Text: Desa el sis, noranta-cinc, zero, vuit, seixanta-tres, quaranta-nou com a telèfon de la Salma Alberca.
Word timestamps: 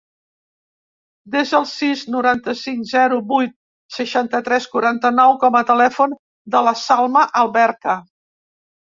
Desa 1.33 1.55
el 1.57 1.65
sis, 1.71 1.99
noranta-cinc, 2.13 2.87
zero, 2.91 3.19
vuit, 3.31 3.53
seixanta-tres, 3.97 4.65
quaranta-nou 4.75 5.35
com 5.43 5.59
a 5.59 5.61
telèfon 5.73 6.15
de 6.57 6.63
la 6.69 6.73
Salma 6.85 7.23
Alberca. 7.43 7.99